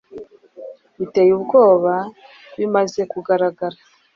[0.97, 1.95] biteye ubwoba
[2.57, 3.77] bimaze kugaragara